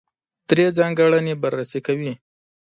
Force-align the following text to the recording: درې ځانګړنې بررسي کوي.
درې 0.49 0.65
ځانګړنې 0.77 1.33
بررسي 1.41 1.79
کوي. 1.87 2.13